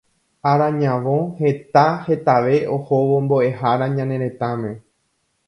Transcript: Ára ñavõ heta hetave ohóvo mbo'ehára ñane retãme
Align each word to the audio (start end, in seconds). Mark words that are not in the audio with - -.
Ára 0.51 0.69
ñavõ 0.77 1.17
heta 1.41 1.83
hetave 2.07 2.55
ohóvo 2.79 3.21
mbo'ehára 3.27 3.93
ñane 3.95 4.21
retãme 4.25 4.75